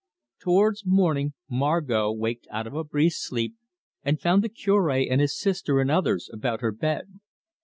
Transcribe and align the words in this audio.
Towards 0.39 0.83
morning 0.83 1.33
Margot 1.47 2.11
waked 2.11 2.47
out 2.49 2.65
of 2.65 2.73
a 2.73 2.83
brief 2.83 3.13
sleep, 3.13 3.53
and 4.01 4.19
found 4.19 4.43
the 4.43 4.49
Cure 4.49 4.89
and 4.89 5.21
his 5.21 5.37
sister 5.37 5.79
and 5.79 5.91
others 5.91 6.27
about 6.33 6.61
her 6.61 6.71
bed. 6.71 7.19